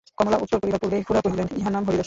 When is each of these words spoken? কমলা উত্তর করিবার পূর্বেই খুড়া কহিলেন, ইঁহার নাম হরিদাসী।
কমলা 0.17 0.37
উত্তর 0.43 0.57
করিবার 0.61 0.81
পূর্বেই 0.83 1.05
খুড়া 1.07 1.21
কহিলেন, 1.25 1.47
ইঁহার 1.59 1.73
নাম 1.75 1.83
হরিদাসী। 1.87 1.99